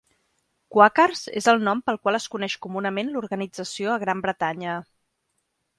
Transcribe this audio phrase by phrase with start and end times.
[0.75, 4.79] "Quakers" és el nom pel qual es coneix comunament l'organització a Gran Bretanya.